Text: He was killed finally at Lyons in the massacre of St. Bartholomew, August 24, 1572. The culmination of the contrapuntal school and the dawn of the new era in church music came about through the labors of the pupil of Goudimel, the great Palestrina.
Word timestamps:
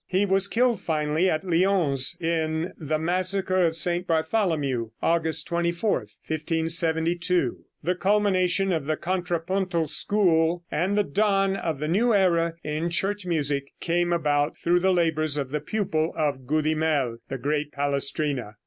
He 0.07 0.25
was 0.25 0.47
killed 0.47 0.81
finally 0.81 1.29
at 1.29 1.43
Lyons 1.43 2.15
in 2.19 2.73
the 2.79 2.97
massacre 2.97 3.67
of 3.67 3.75
St. 3.75 4.07
Bartholomew, 4.07 4.89
August 4.99 5.45
24, 5.45 5.89
1572. 6.27 7.59
The 7.83 7.93
culmination 7.93 8.71
of 8.73 8.87
the 8.87 8.97
contrapuntal 8.97 9.85
school 9.85 10.63
and 10.71 10.95
the 10.97 11.03
dawn 11.03 11.55
of 11.55 11.77
the 11.77 11.87
new 11.87 12.15
era 12.15 12.55
in 12.63 12.89
church 12.89 13.27
music 13.27 13.73
came 13.79 14.11
about 14.11 14.57
through 14.57 14.79
the 14.79 14.91
labors 14.91 15.37
of 15.37 15.51
the 15.51 15.61
pupil 15.61 16.15
of 16.17 16.47
Goudimel, 16.47 17.17
the 17.29 17.37
great 17.37 17.71
Palestrina. 17.71 18.55